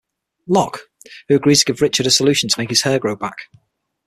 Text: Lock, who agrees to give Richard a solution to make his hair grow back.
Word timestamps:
Lock, 0.47 0.79
who 1.29 1.35
agrees 1.35 1.59
to 1.59 1.65
give 1.65 1.79
Richard 1.81 2.07
a 2.07 2.09
solution 2.09 2.49
to 2.49 2.55
make 2.59 2.69
his 2.71 2.81
hair 2.81 2.97
grow 2.97 3.15
back. 3.15 3.35